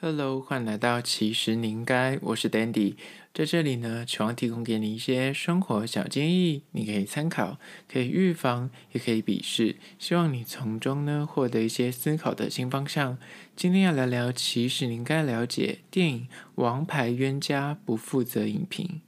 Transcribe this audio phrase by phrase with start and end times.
[0.00, 2.96] Hello，欢迎来到其实你应该，我是 Dandy，
[3.32, 7.58] 在这里呢，希望提供给你一些生活小建议，你可以参考，
[7.90, 13.16] 可以预防，也可以鄙视，希望你从中呢获得一些思考的新方向。
[13.56, 16.20] 今天要聊聊，其实你应该了解电影
[16.56, 19.00] 《王牌冤家》不负责影评。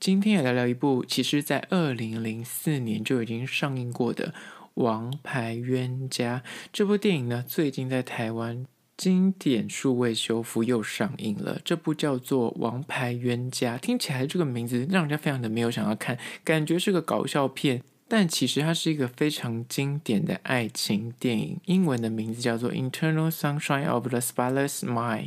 [0.00, 4.32] 今天也聊聊一部，其实在二零零四年就已经上映过的
[4.74, 6.42] 《王牌冤家》
[6.72, 8.66] 这部电影呢，最近在台湾。
[8.96, 21.60] 经典数位修复又上映了，这部叫做《王牌冤家》，听起来这个名字让人家非常的没有想要看，感觉是个搞笑片，但其实它是一个非常经典的爱情电影。
[21.64, 25.24] 英文的名字叫做《Internal Sunshine of the Spotless Mind》，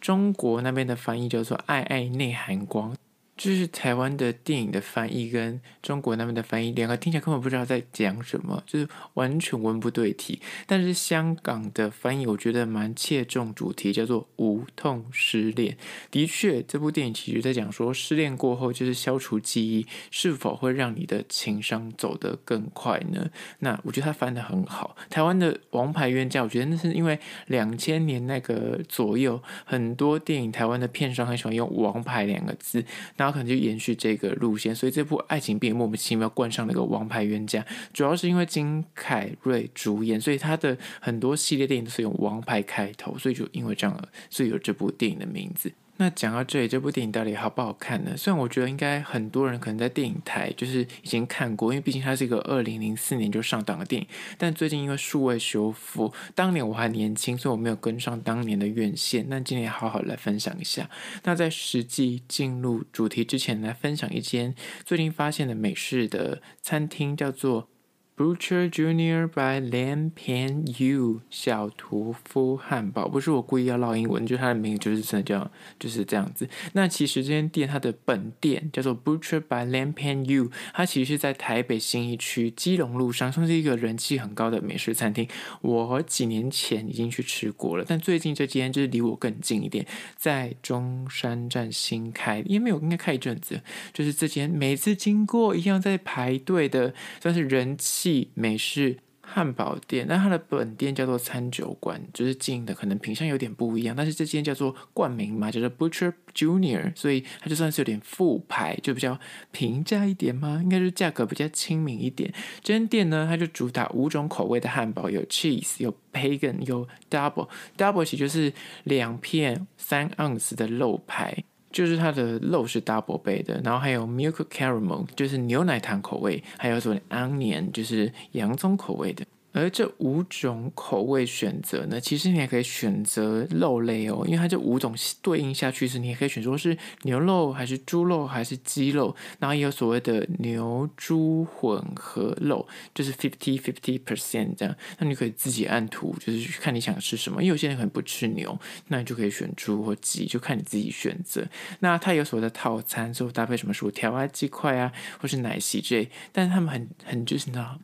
[0.00, 2.92] 中国那边的翻译叫做《爱爱内涵光》。
[3.36, 10.40] 就是台湾的电影的翻译跟中国那边的翻译，两个听起来根本不知道在讲什么，就是完全文不对题。
[10.66, 15.76] 但是香港的翻译我觉得蛮切中主题，叫做“无痛失恋”。
[16.10, 23.30] 的确，这部电影其实在讲说，失恋过后就是消除记忆，是否会让你的情商走得更快呢？
[23.58, 24.96] 那我觉得他翻得很好。
[25.10, 32.82] 台湾的《王牌冤家》，我觉得那是因为两千年那个左右，很多电影台湾的片商很喜欢用“王牌”两个字，
[33.18, 33.25] 那。
[33.26, 45.72] 然后可能就延续这个路线，所以这部爱情片莫名其妙冠上了一个王牌冤家，主要是因为金凯瑞主演，所以他的很多系列电影都是用王牌开头，所以就因为这样，所以有这部电影的名字。
[45.98, 48.14] 那讲到这里，这部电影到底好不好看呢？
[48.16, 54.06] 虽然我觉得应该很多人可能在电影台就是已经看过，因为毕竟它是一个二零零四年就上档的电影。
[54.36, 59.26] 但最近因为数位修复，当年我还年轻，所以我没有跟上当年的院线。
[59.28, 60.90] 那今天好好来分享一下。
[61.24, 67.68] 那在实际进入主题之前，来分享一间最近发现的美式的餐厅，叫做。
[68.16, 76.48] Butcher Junior by Lam Pan Yu 小屠夫汉堡，不是我故意要唠英文，就是它的名字就是真的叫就是这样子。
[76.72, 85.28] 那其实这间店它的本店叫做 Butcher by Lam Pan Yu，它其实是在台北新义区基隆路上，算是一个人气很高的美食餐厅。
[85.60, 89.86] 我几年前已经去吃过了，但最近这间就是离我更近一点，
[90.16, 93.60] 在中山站新开，因为没有应该开一阵子，
[93.92, 98.05] 就是这间每次经过一样在排队的，算是人气。
[98.34, 109.18] 美式汉堡店，那它的本店叫做餐酒馆，就是经营的可能品相有点不一样，但是这间叫做冠名嘛，叫做 Butcher Junior，所以它就算是有点副牌，就比较
[109.50, 112.32] 平价一点嘛，应该是价格比较亲民一点。
[112.62, 118.52] 这间店呢，它就主打五种口味的汉堡，有 cheese，有 bacon，有 double，double 其实就是
[118.84, 121.42] 两片三盎司的肉排。
[121.76, 129.26] 就是它的肉是 double 倍的，然后还有 milk caramel，就是牛奶糖口味，还有什么 onion，就是洋葱口味的。
[129.56, 144.76] 而这五种口味选择呢，其实你也可以选择肉类哦，因为它这五种对应下去是，你也可以选择是牛肉还是猪肉还是鸡肉，然后也有所谓的牛猪混合肉，就是 fifty fifty percent 这样。
[144.98, 147.42] 那你可以自己按图，就是看你想吃什么。
[147.42, 151.42] 因为有些人可能不吃牛，那你就可以选猪或鸡，就看你自己选择。
[151.80, 156.10] 那它有所谓的套餐，之后搭配什么薯条啊、鸡块啊，或是奶昔之类。
[156.30, 157.78] 但是他们很很就是你知道。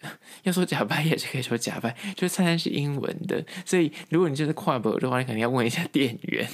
[0.44, 6.48] 要说假掰也是可以说假掰，就是菜单是英文的，所以如果你真的跨博的话，你肯定要问一下店员。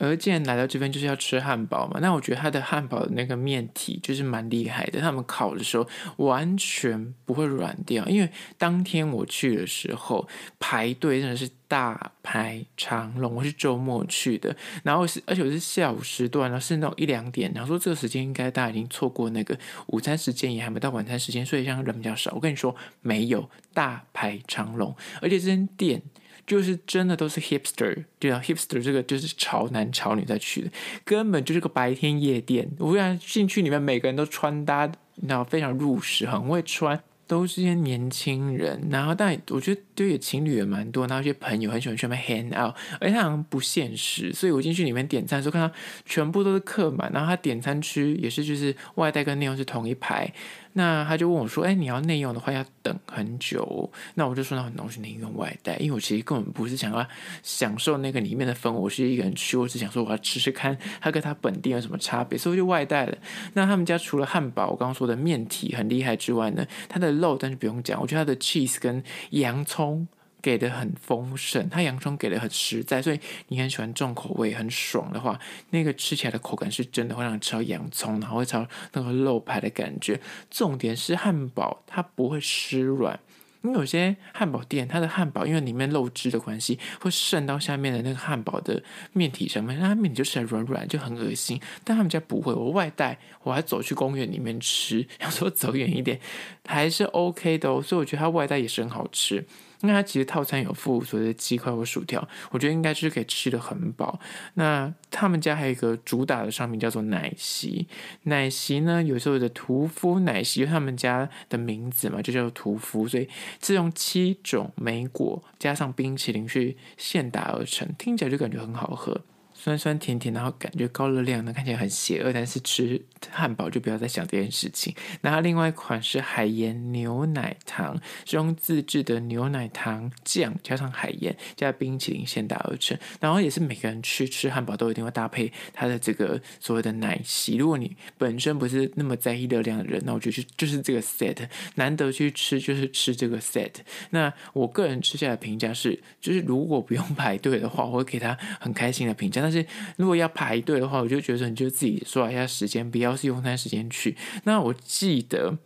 [0.00, 8.04] 而既然来到这边就是要吃汉堡嘛，那我觉得它的汉堡的那个面体就是蛮厉害的，他们烤的时候完全不会软掉。
[8.06, 10.26] 因为当天我去的时候
[10.58, 19.56] 排队真的是大排长龙，我是周末去的，然后是而且我是下午时段，然后是那种一两点，然后说这个时间应该大家已经错过那个
[19.88, 22.32] 午餐时间，也还没到晚餐时间，所以像人比较少。
[22.34, 26.02] 我跟你说没有大排长龙，而且这间店。
[26.46, 30.70] 就是真的都是 hipster，对啊，hipster 这个就是潮男潮女在去的，
[31.04, 32.68] 根本就是个白天夜店。
[32.78, 34.86] 我想进去里面每个人都穿搭，
[35.16, 37.00] 你知道非常入时，很会穿。
[37.26, 45.72] 都是些年轻人，然后但我觉得对情侣也蛮多，然后一些朋友很喜欢去那边 hang out，而且他好像不现实，所以我进去里面点餐的时候看到
[46.04, 50.28] 全部都是客满，然后他点餐区也是就是外带跟内用是同一排，
[50.72, 57.06] 那他就问我说：“哎，你要内用的话要等很久。”那我就说：“那很东西内用外带，因为我其实根本不是想要
[57.42, 63.18] 享受那个里面的氛围，我是一个人去，我只想说我要吃吃看它跟它本地有什么差别，所以我就外带了。
[63.54, 70.06] 那他们家除了汉堡，我刚刚说的面体很厉害之外呢，它的肉但是不用讲，我觉得它的 cheese 跟洋葱
[70.42, 75.38] 给的很丰盛，它洋葱给的很实在，所以你很喜欢重口味、很爽的话，
[75.70, 80.20] 那个吃起来的口感是真的会让你吃到洋葱，然后会吃到那个肉排的感觉。
[80.50, 83.18] 重点是汉堡它不会湿软，
[83.62, 88.82] 因为有些汉堡店，它的汉堡因为里面漏汁的关系，会渗到下面的那个汉堡的
[89.12, 91.60] 面体上面，那面体就吃起来软软，就很恶心。
[91.84, 96.18] 但他们家不会，我外带，我还走去公园里面吃，想说走远一点
[96.64, 99.44] 还是 OK 的哦，所以我觉得它外带也是很好吃。
[99.80, 104.18] 因为它其实套餐有附所谓的鸡块或薯条，我觉得应该就是可以吃的很饱。
[104.54, 107.86] 那他们家还有一个主打的商品叫做奶昔，
[108.24, 113.28] 奶昔呢有时候的屠夫奶昔，因为他们家的名字嘛就叫屠夫，所以
[113.62, 119.20] 是用七种莓果加上冰淇淋去现打而成，听起来就感觉很好喝。
[119.62, 122.32] 酸酸甜甜，然后感觉高热量呢，看起来很邪恶。
[122.32, 122.98] 但是吃
[123.30, 124.94] 汉堡就不要再想这件事情。
[125.20, 132.96] 然后另外一款是海盐牛奶糖，是用自制的牛奶糖酱加上海盐加冰淇淋现打而成。
[133.20, 137.56] 然后也是每个人去吃汉堡都一定会搭配它的这个所谓的奶昔。
[137.56, 141.36] 如果你本身不是那么在意热量的人，那我觉得就就是这个 set，
[141.74, 143.72] 难得去吃就是吃这个 set。
[144.08, 149.42] 那我个人吃下来评价是，就是如果不用排队的话，我会给他很开心的评价。
[149.42, 149.66] 但但是
[149.96, 154.16] 如果要排队的话，我就觉得你就自己刷一下时间，不要是用餐时间去。
[154.44, 155.58] 那我记得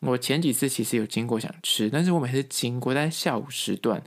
[0.00, 4.02] 我前几次其实有经过想吃，但是我每次经过在下午时段。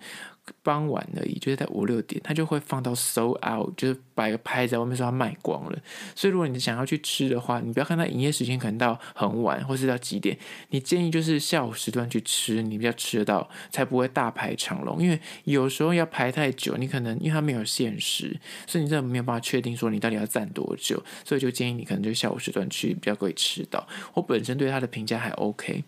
[0.64, 5.78] 傍晚而已，就是在五六点，他就会放到 sold out，就是摆个牌在外面说他卖光了。
[6.16, 10.38] 所以如果你想要去吃的话，你不要看他营业时间可能到很晚，或是到几点，
[10.70, 15.02] 你建议就是下午时段去吃，你比较吃得到，才不会大排长龙。
[15.02, 23.88] 因为有时候要排太久，你可能因为他没有限时，所以你真的没有办法确定说你到底要站多久，所以就建议你可能就下午时段去，比较可以吃到。
[24.14, 25.84] 我本身对他的评价还 OK。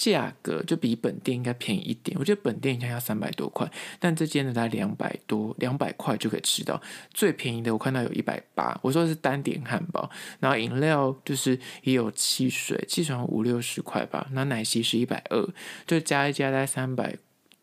[0.00, 6.80] 价格就比本店应该便宜一点，我觉得本店应该要三百多块，但这间呢大概两百多，两百块就可以吃到
[7.12, 8.78] 最便宜的，我看到有一百八。
[8.82, 10.08] 我说是单点汉堡，
[10.38, 15.46] 然后饮料就是也有汽水，汽水五六十块吧，那奶昔是一百二，
[15.86, 17.18] 就加一加大概三百。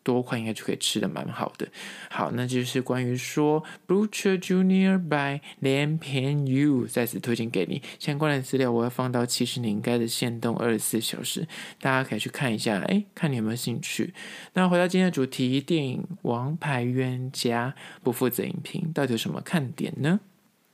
[0.08, 1.68] 多块应该就可以吃的蛮好的。
[2.08, 11.46] 好，那就是关于说 Blucher Junior by Lian Pian Yu 再次推荐给你相关的资料，我要放到其实你应该的限动二十四小时，
[11.82, 14.14] 大家可以去看一下，哎，看你有没有兴趣。
[14.54, 20.20] 那回到今天的主题，电影《王牌冤家》不负责影评，到底有什么看点呢？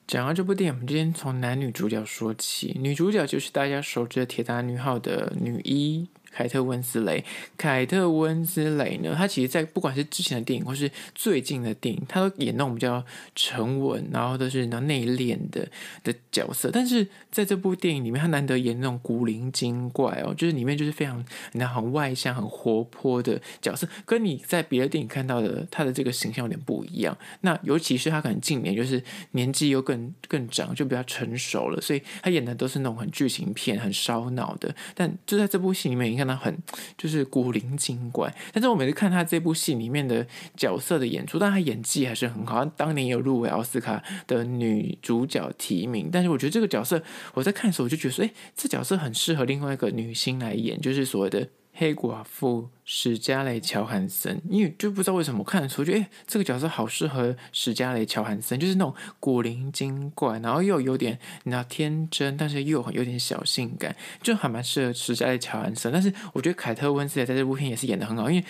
[0.07, 6.09] 讲到这部电影，我们今天从男女主角说起，女主角就是大家熟知的铁达尼号的女一。
[6.35, 7.25] 凯特温斯雷，
[7.57, 13.05] 凯特温斯雷呢，他其实，在不管是之前的电影或是最近的电影，他都演那种比较
[13.37, 15.65] 沉稳，然后都是那内敛的
[16.03, 16.71] 的角色。
[16.73, 27.17] 但是在这部电影里面，他难得演那种古灵精怪哦，就是里面就是非常那很外向、很活泼的角色，跟你在别的电影看到的他的这个形象有点不一样。
[27.43, 29.01] 那尤其是他可能近年就是
[29.31, 34.75] 年纪又更更长，就比较成熟了，所以他演的都是那种很剧情片、很烧脑的。
[34.97, 36.24] 但就在这部戏里面，你看。
[36.25, 36.57] 那很
[36.97, 40.27] 就是古灵精怪，但是我每次看他这部戏里面的
[40.57, 42.65] 角色的演出，但他演技还是很好。
[42.65, 47.03] 他当年有入围奥斯卡的女主角提名，但是我觉得这个角色，
[47.35, 51.49] 我在看的时候我就觉得说，哎，这角色很适合另外一个女星来演，就是所谓的。
[51.77, 65.93] 黑寡妇史嘉蕾·乔韩森，因为就不知道为什么我看出，觉得诶，这个角色好适合史嘉蕾·乔韩森，就是那种古灵精怪，然后又有点你知道天真，但是又有点小性感，就还蛮适合史嘉蕾·乔韩森。
[65.93, 68.43] 但是我觉得凯特温丝莱在这部片也是演得很好，因为《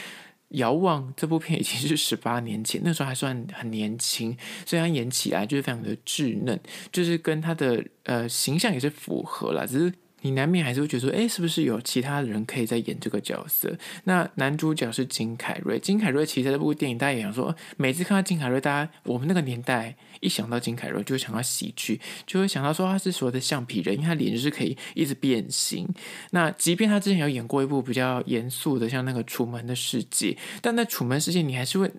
[0.50, 4.37] 遥望》这部片已经是十八年前，那时候还算很年轻，
[4.67, 6.60] 所以他演起来就是非常的稚嫩，
[6.93, 9.91] 就是跟他的呃形象也是符合了，只是。
[10.24, 13.76] 你难免还是会觉得说，哎，是不是有其他的人可以再演这个角色？
[14.04, 25.86] 那男主角是金凯瑞，金凯瑞其实在这部电影，大家也想说，每次看到金凯瑞，大家我们那个年代一想到金凯瑞，就会想到喜剧，就会想到说他是所谓的橡皮人，因为他脸就是可以一直变形。
[26.31, 31.90] 那即便他之前有演过一部比较严肃的，像那个《楚门的世界》，但在《楚门世界》，你还是会。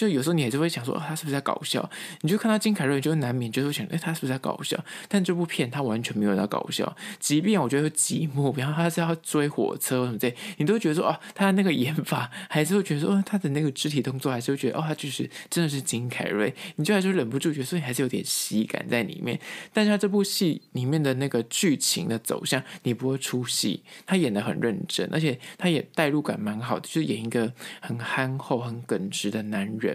[0.00, 1.86] 就有时候你还是会想说，哦，他是不是在搞笑？
[2.22, 4.82] 你就看到金凯瑞，就难免就会想，哎，他是不是在搞笑？
[5.08, 19.38] 但这部片他完全没有在搞笑，即便我觉得寂寞，比方他是要追火车什么的，你都觉得说，哦，他的那个演法，还是会觉得说，哦，他的那个肢体动作，还是会觉得，哦，他就是真的是金凯瑞，你就还是忍不住觉得，所以还是有点喜感在里面。
[19.74, 29.89] 但是他这部戏里面的那个剧情的走向，你不会出戏，他演的很认真，而且他也代入感蛮好的，就是演一个很憨厚、很耿直的男人。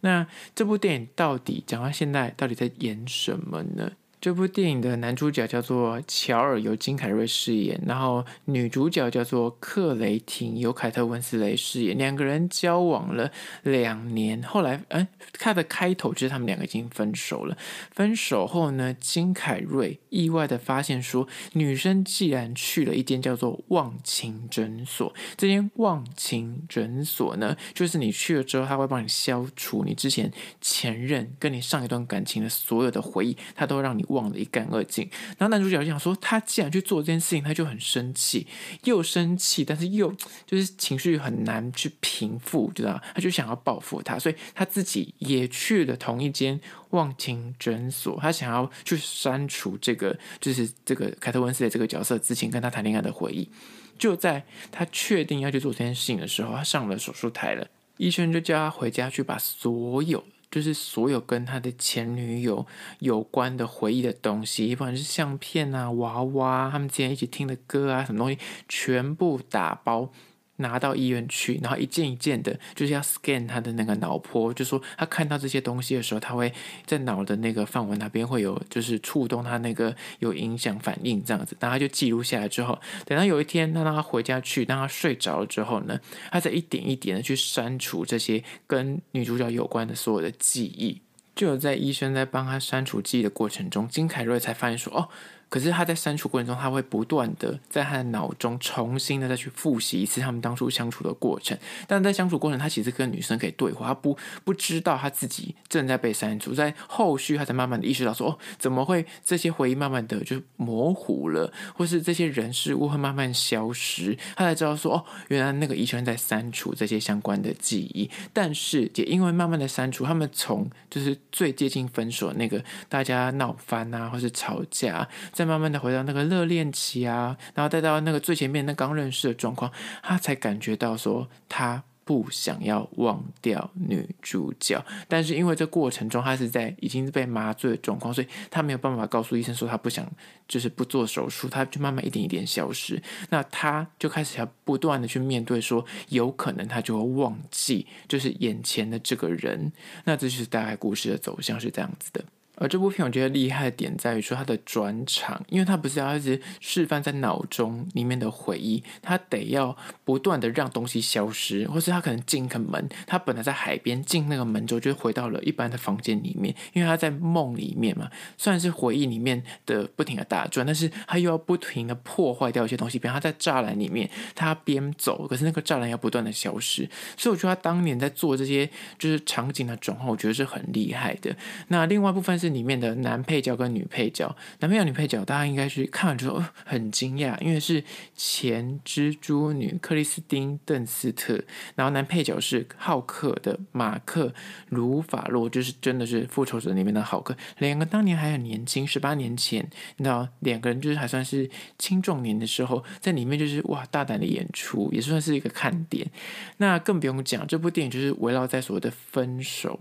[0.00, 3.92] 那这部电影到底讲到现在，到底在演什么呢？
[4.24, 11.98] 这部电影的男主角叫做乔尔，由金凯瑞饰演，然后女主角叫做克雷廷，由凯特温斯雷饰演。
[11.98, 13.30] 两个人交往了
[13.64, 15.06] 两年，后来，嗯，
[15.38, 17.54] 他的开头就是他们两个已经分手了。
[17.90, 34.02] 分手后呢，金凯瑞意外的发现说，女生既然去了一间叫做忘情诊所，这间忘情诊所呢，就是你去了之后，他会帮你消除你之前前任跟你上一段感情的所有的回忆，他都让你。
[34.14, 38.46] 忘得一干二净，然后男主角就想说，他既然去做这件事情，他就很生气，
[38.84, 40.10] 又生气，但是又
[40.46, 43.00] 就是情绪很难去平复，知道？
[43.14, 46.58] 他就想要报复他，所以他自己也去了同一间
[46.90, 53.48] 忘情诊所，他想要去删除这个，就是这个凯特温斯的这个角色之前跟他谈恋爱的回忆。
[53.96, 57.66] 就在他确定要去做这件事情的时候，他上了手术台了，
[57.96, 60.24] 医生就叫他回家去把所有。
[60.54, 62.64] 就是所有跟他的前女友
[63.00, 70.12] 有关的回忆的东西，不管是相片啊、娃娃，他们之前一起听的歌啊，什么东西，全部打包。
[70.56, 76.52] 拿到医院去，然后一件一件的，就是要 scan 他的那个脑波，就说他看到这些东西的时候，他会
[76.86, 85.98] 在脑的那个范围那边会有，就是触动他那个有影响反应这样子，然后他就记录下来之后，等到有一天，他让他回家去，当他睡着了之后呢，
[86.30, 91.00] 他再一点一点的去删除这些跟女主角有关的所有的记忆，
[91.34, 95.08] 就有在医生在帮他删除记忆的过程中，金凯瑞才发现说，哦。
[95.54, 101.56] 可是他在删除过程中，他会不断的在他的脑中重新的再去复习一次他们当初相处的过程。
[101.86, 106.52] 但在相处过程，他其实跟女生可以对话，他不不知道他自己正在被删除。
[106.52, 114.18] 在后续，他才慢慢的意识到说，哦，怎么会这些回忆慢慢的就模糊了，或是这些人事物会慢慢消失。
[114.34, 118.10] 他才知道说，哦，原来那个医生在删除这些相关的记忆。
[118.32, 129.70] 但是也因为慢慢的删除，他们从就是最接近分手那个大家闹翻啊，或是吵架，在慢慢的回到那个热恋期啊，然后再到那个最前面那刚认识的状况，
[130.02, 140.06] 他才感觉到说他不想要忘掉女主角，但是因为这过程中他是在已经被麻醉的状况，所以他没有办法告诉医生说他不想
[140.46, 149.72] 就是不做手术，他就慢慢一点一点消失，那他就开始要不断的去面对说有可能他就会忘记就是眼前的这个人，
[150.04, 152.22] 那这就是大概故事的走向是这样子的。
[152.56, 168.08] 而这部片我觉得厉害的点在于说它的转场，因为它不是要一直示范在脑中里面的回忆，它得要不断的让东西消失，或是他可能进一个门，他本来在海边进那个门之后就回到了一般的房间里面，因为他在梦里面嘛，
[168.38, 181.34] 虽然是回忆里面的不停的打转，但是他又要不停的破坏掉一些东西，比如他在栅栏里面，他边走，可是那个栅栏要不断的消失，所以我觉得他当年在做这些就是场景的转换，我觉得是很厉害的。
[181.66, 182.43] 那另外一部分是。
[182.44, 187.82] 是里面的男配角跟女配角，男配角、女配角，大家应该是看完之后很惊讶，因为是
[188.14, 191.42] 前蜘蛛女克里斯汀·邓斯特，
[191.74, 194.26] 然后男配角是浩克的马克·
[194.68, 201.48] 鲁法洛，就是真的是复仇者里面的浩克，两个当年还很年轻，十八年前，你知道两个人就是还算是
[201.78, 206.10] 青壮年的时候，在里面就是哇大胆的演出，也算是一个看点。
[206.58, 209.80] 那更不用讲，这部电影就是围绕在所谓的分手，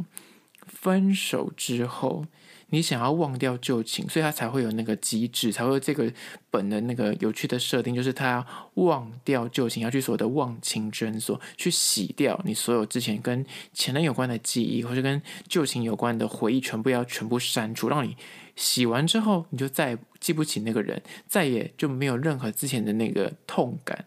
[0.66, 2.26] 分手之后。
[2.74, 6.12] 你想要忘掉旧情，所以他才会有那个机制，才会这个
[6.50, 8.48] 本的那个有趣的设定，就是他要
[8.84, 18.18] 忘掉旧情，要去所谓的忘情诊所去洗掉你所有之前跟前任有关的记忆，或者跟旧情有关的回忆，全部要全部删除，让你
[18.56, 24.06] 洗完之后，你就再也记不起那个人，再也就没有任何之前的那个痛感。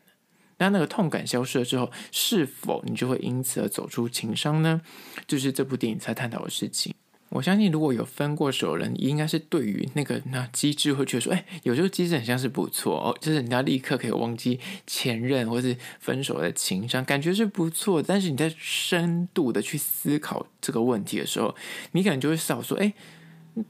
[0.58, 4.80] 那那个痛感消失了之后，是否你就会因此而走出情伤呢？
[5.28, 6.92] 就是这部电影在探讨的事情。
[7.28, 18.00] 我相信，如果有分过手的人，应该是对于那个那机制会觉得说，哎，有时候机制很像是不错哦，就是人家立刻可以忘记前任或是分手的情商，感觉是不错。
[18.00, 21.54] 但是你在深度的去思考这个问题的时候，
[21.92, 22.94] 你可能就会少说，哎，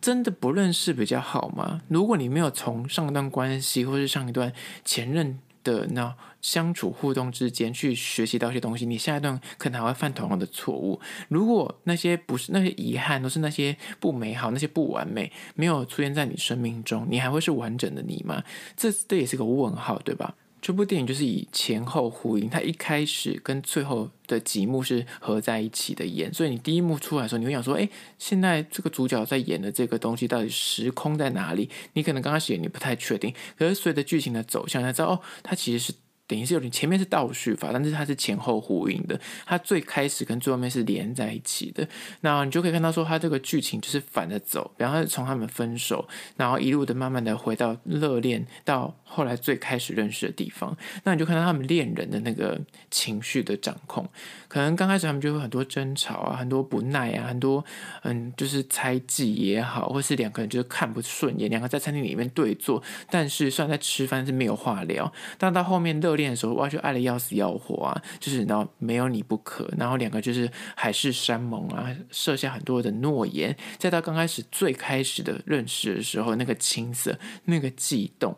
[0.01, 1.81] 真的不认识比较好吗？
[1.89, 4.53] 如果你没有从上一段关系或是上一段
[4.85, 11.01] 前任的那相处互动之间去学习到一些东西，你下一段可能还会犯同样的错误。
[11.29, 18.45] 如果那些不是那些遗憾，都是那些不美好、那些不完美，没有出现在你生命中，你还会是完整的你吗？
[18.77, 20.37] 这这也是个问号，对吧？
[20.67, 31.71] 这部电影就是以前后呼应，它一开始跟最后的几幕是合在一起的演，所以你第一幕出来的时候，你会想说，哎，现在这个主角在演的这个东西到底时空在哪里？
[31.93, 35.93] 你可能刚开始你不太确定，可是随着剧情的走向，才知道哦，它其实是
[36.27, 39.19] 等于是有点前面是倒叙法，但是它是前后呼应的。
[39.45, 41.87] 它最开始跟最后面是连在一起的。
[42.21, 50.77] 那你就可以看到说，它这个剧情就是反着走，然后从他们分手，然后一路的慢慢的回到热恋，到后来最开始认识的地方。
[51.05, 54.09] 那你就看到他们恋人的那个情绪的掌控。
[54.49, 57.65] 可能刚开始他们就会很多争吵啊，很多不耐啊，很多
[58.03, 78.37] 嗯，就是猜忌也好，或是两个人就是看不顺眼，两个在餐厅里面对坐，但是虽然在吃饭是没有话聊，但到后面热恋的时候，哇，就爱得要死要活啊，就是然后没有你不可，然后两个就是海誓山盟啊，设下很多的诺言，再到刚开始最开始的认识的时候，那个青涩，那个悸动，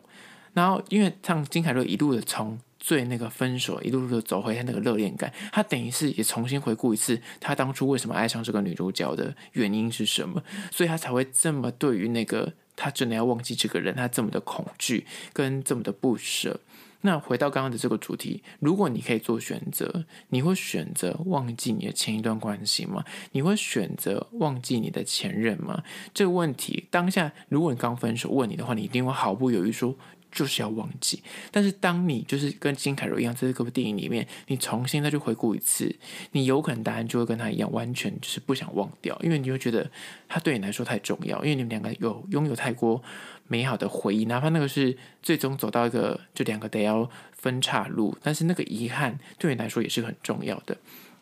[0.53, 16.59] 然后因为像金凯瑞一路的从最那个分手，一路路的走回他那个热恋感，他等于是也重新回顾一次他当初为什么爱上这个女主角的原因是什么，所以他才会这么对于那个他真的要忘记这个人，他这么的恐惧跟这么的不舍。
[17.01, 23.03] 那回到刚刚的这个主题，如果你可以做选择，你会选择忘记你的前一段关系吗？
[23.31, 25.83] 你会选择忘记你的前任吗？
[26.13, 29.95] 这个问题当下，如果你刚分手问你的话，你一定会毫不犹豫说。
[30.31, 35.95] 就是要忘记，但是当你就是跟金凯瑞一样，在这个电影里面，你重新再去回顾一次，
[36.33, 39.89] 你有可能答案就会跟他一样，完全就是不想忘掉，因为你会觉得
[40.27, 43.01] 他对你来说太重要，因为你们两个有拥有太过
[43.49, 50.77] 美好的回忆，哪怕那个是最终走到一个就两个得要分岔路，但是那个遗憾对你来说也是很重要的，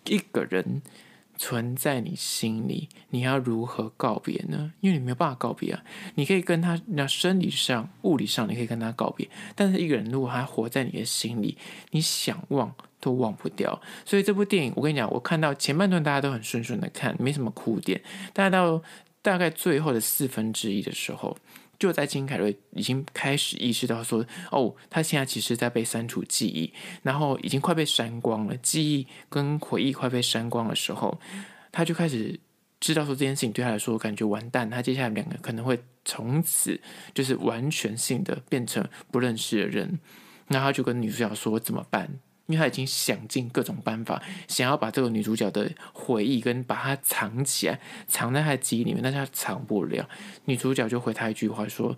[0.05, 0.83] 一个人。
[1.39, 4.73] 存在你心里，你要如何告别呢？
[4.79, 5.83] 因为你没有办法告别啊。
[6.15, 9.29] 你可以跟他，那生理上、物理上，你可以跟他告别。
[9.53, 11.55] 但是一个人如果还活在你的心里，
[11.91, 13.79] 你想忘都忘不掉。
[14.03, 18.01] 所以这部电影，我跟你讲，我看到前半段大家都很顺顺的看，没什么哭点。
[18.33, 18.81] 大概到
[19.21, 21.37] 大概最后的四分之一的时候。
[21.79, 31.19] 就在金凯瑞已经开始意识到说，哦，他现在其实在被删除记忆，然后已经快被删光了，记忆跟回忆快被删光的时候，
[31.71, 32.39] 他就开始
[32.79, 36.79] 知道说这件事情对他来说感觉完蛋，他接下来两个可能会从此
[37.13, 39.99] 就是完全性的变成不认识的人，
[40.47, 42.19] 然后他就跟女主角说怎么办？
[42.47, 50.09] 因为他已经想尽各种办法，想要把这个女主角的回忆跟把她藏起来，藏在她的记忆里面，但是他藏不了。
[50.45, 51.95] 女主角就回他一句话说：“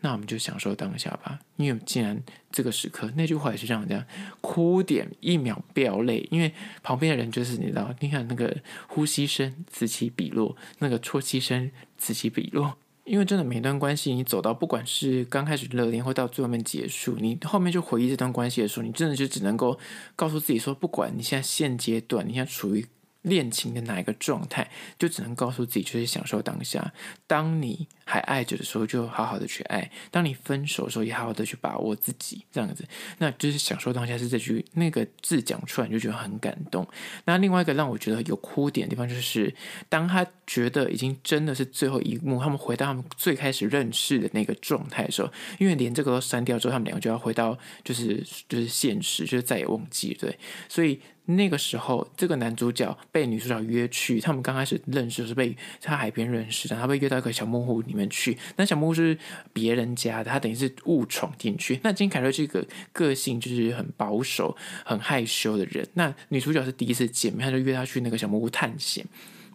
[0.00, 4.02] 那我们就享受当下吧。”因为既然这个时刻，那句话也是这样讲
[4.40, 6.52] 哭点一秒不要泪，因为
[6.82, 8.56] 旁边的人就是你知道，你看那个
[8.88, 12.78] 呼吸声此起彼落，那个啜泣声此起彼落。
[13.10, 19.76] 因为真的，每段关系你走到，不管是刚开始热恋，或到最后面结束，你后面就回忆这段关系的时候，你真的就只能够
[20.14, 22.86] 告诉自己说，不管你现在现阶段，你现在处于。
[23.22, 26.94] 恋情的哪一个状态，就只能告诉自己，就是享受当下。
[27.26, 32.44] 当你还爱着的时候，就好好的去爱；当你分手的时候，也好好的去把握自己。
[32.50, 32.84] 这样子，
[33.18, 34.18] 那就是享受当下。
[34.18, 36.86] 是这句那个字讲出来，你就觉得很感动。
[37.24, 39.54] 那另外一个让我觉得有哭点的地方，就是
[39.88, 50.36] 当他觉得已经真的是最后一幕，他们回到他们最开始认识的那个状态的时候，因为连这个都删掉之后，他们两个就要回到就是就是现实，就是再也忘记，对，
[50.68, 51.00] 所以。
[51.26, 58.38] 那个时候，这个男主角被女主角约去，他们刚开始认识是被在海边认识的，他被约到一个小木屋里面去。
[58.56, 59.18] 那小木屋是
[59.52, 61.78] 别人家的，他等于是误闯进去。
[61.82, 65.86] 那金凯瑞这个个性就是很保守、很害羞的人。
[65.94, 69.04] 那女主角是第一次见面，他就约他去那个小木屋探险。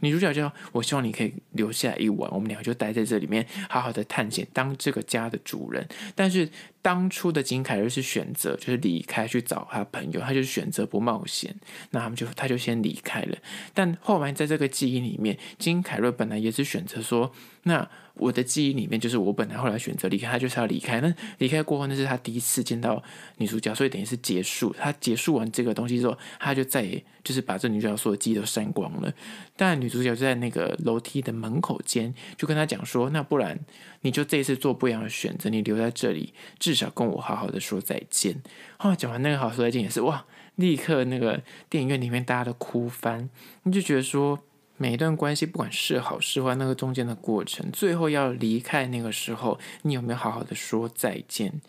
[0.01, 6.49] 女主角就说：“我希望你可以留下来一晚，我们两个就待在这里面，好好的探险，当这个家的主人。”但是。
[6.85, 11.55] 当初的金凯瑞是选择就是离开去找他朋友，他就选择不冒险，
[11.89, 13.35] 那他们就他就先离开了。
[13.73, 17.31] 但后来在这个记忆里面，金凯瑞本来也是选择说，
[17.63, 21.01] 那我的记忆里面就是我本来后来选择离开，他就是要离开。
[21.01, 23.01] 那离开过后，那是他第一次见到
[23.37, 24.71] 女主角，所以等于是结束。
[24.77, 29.11] 他结束完这个东西之后，他就再也就是把这女主角所有记忆都删光了。
[29.55, 33.59] 但女主角就在那个楼梯的门口间就跟他讲说，那不然
[34.01, 38.43] 你就这一次做不一样的选择，你留在这里至少跟我好好的说再见。
[38.77, 43.29] 后来讲完那个好说再见也是哇，立刻那个电影院里面大家都哭翻。
[43.63, 44.39] 你就觉得说，
[44.77, 51.61] 每一段关系不管是好是坏，那个中间的过程，最后要离开那个时候，你有没有好好的说再见？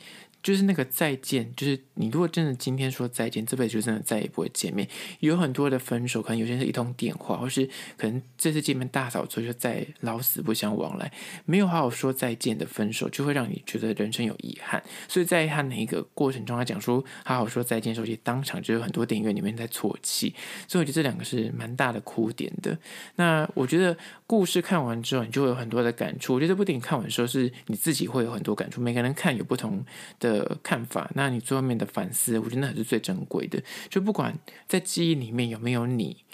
[0.46, 4.88] 就是那个再见，就是你如果真的今天说再见，这辈子就真的再也不会见面。
[5.18, 11.10] 有很多的分手，可能有些是一通电话，或是可能这次见面大扫除就再老死不相往来，
[11.46, 14.80] 没有好好说再见的分手，就会让你觉得人生有遗憾。
[15.08, 20.32] 所以在他那个过程中，他讲说好好说再见的时候，其实当场就有很多电影院里面在啜泣。
[20.68, 22.78] 所以我觉得这两个是蛮大的哭点的。
[23.16, 26.34] 那我觉得故事看完之后，你就会有很多的感触。
[26.34, 28.80] 我觉得这部电影看完的时候，是你自己会有很多感触。
[28.80, 29.84] 每个人看有不同
[30.20, 30.35] 的。
[30.38, 33.62] 的看法，那你最后面的反思，我觉得那才是最珍贵的。
[33.88, 36.24] 就不管在记忆里面有没有你，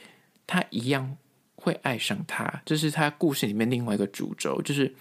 [0.47, 1.17] 他一样
[1.55, 4.95] 会爱上他，这是他故事里面另外一个主轴，就是。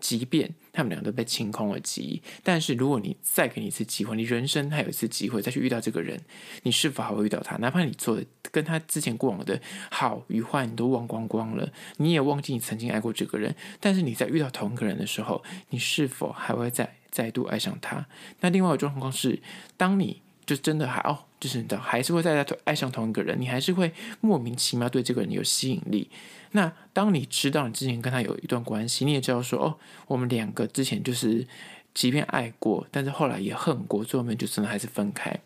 [0.00, 6.16] 即便他们俩都被清空了记忆，但是如果你再给你一次机会，你人生还有一次机会再去遇到这个人，
[6.62, 7.56] 你是否还会遇到他？
[7.56, 18.06] 哪怕你做的跟他之前过往的好与坏你都忘光光了，你也忘记你曾经爱过这个人，但是你在遇到同一个人的时候，你是否还会再再度爱上他？
[18.40, 19.40] 那另外一种状况是，
[19.76, 26.10] 当你就真的还哦，就是你知道还是会再再爱上同一个人，你还是会莫名其妙对这个人有吸引力。
[26.52, 31.46] 那当你知道你之前跟他有一段关系，你也知道说哦，我们两个之前就是
[31.92, 35.38] 即便爱过，但是后来也恨过，最后面就真的还是分开，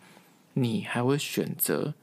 [0.55, 1.95] 你还会选择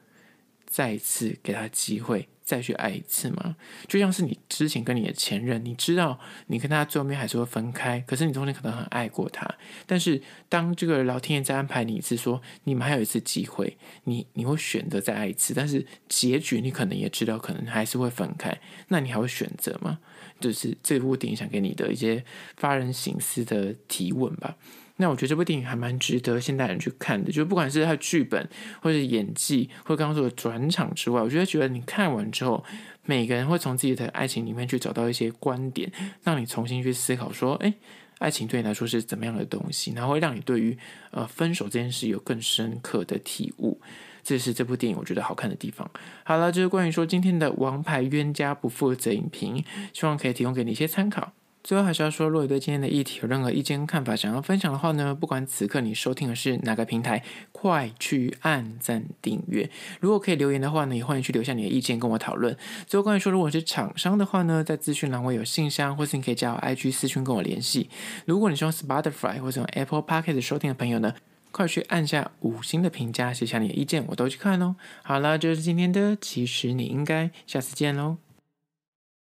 [0.65, 2.27] 再一次给他机会？
[2.49, 3.55] 再去爱一次吗？
[3.87, 9.47] 就像是你之前跟你的前任，你知道你跟他最后面还是会分开，可是你中间可能很爱过他。
[9.85, 18.59] 但是当这个老天爷再安排你一次，说你们还有一次机会，你你会选择再爱一次，但是结局你可能也知道，可能还是会分开。
[18.87, 19.99] 那你还会选择吗？
[20.39, 22.25] 就是这部电影想给你的一些
[22.57, 24.55] 发人省思的提问吧。
[25.01, 28.47] 那我觉得这部电影还蛮值得现代人去看的，就不管是它剧本，
[28.81, 32.63] 或者演技，或者刚刚说的转场之外，我觉得觉得你看完之后，
[33.05, 35.89] 每个人会从自己的爱情里面去找到一些观点，
[36.23, 37.73] 让你重新去思考说，诶，
[38.17, 40.77] 爱情对你来说是怎么样的东西，然后会让你对于
[41.11, 43.79] 呃分手这件事有更深刻的体悟。
[44.21, 45.89] 这是这部电影我觉得好看的地方。
[46.25, 51.31] 好了，就是关于说今天的《王牌冤家不负责》影评，希望可以提供给你一些参考。
[51.61, 59.69] 最后还是要说，如果你对今天的议题有任何意见、看法，想要分享的话呢，不管此刻你收听的是哪个平台，快去按赞订阅。
[59.99, 62.55] 如果可以留言的话呢，也欢迎去留下你的意见跟我讨论。
[62.87, 67.89] 最后关于说，如果是厂商的话呢，在资讯栏位有信箱，或是你可以加我 IG 私讯跟我联系。
[68.25, 71.13] 如果你是用 Spotify 或者用 Apple Podcast 收听的朋友呢，
[71.51, 74.77] 快去按下五星的评价，写下你的意见，我都去看哦。
[75.03, 78.28] 好了，这就是今天的，其实你应该下次见喽。